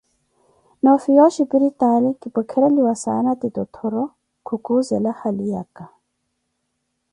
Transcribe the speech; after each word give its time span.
Noofiya 0.83 1.21
oshiripitaali, 1.27 2.09
kipwekereliwa 2.21 2.93
saana 3.03 3.31
ti 3.39 3.47
tottoro, 3.55 4.03
khukuuzela 4.45 5.11
haliyake. 5.19 5.85